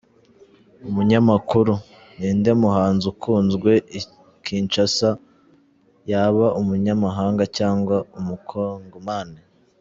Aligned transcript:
Umunyamakuru: 0.87 1.73
Ninde 2.17 2.51
muhanzi 2.61 3.05
ukunzwe 3.13 3.71
i 3.99 4.01
Kinshasa 4.43 5.09
yaba 6.11 6.47
umunyamahanga 6.59 7.43
cyangwa 7.57 7.95
umukongomani?. 8.19 9.39